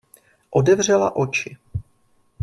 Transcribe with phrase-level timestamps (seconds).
[0.51, 1.57] Otevřela oči.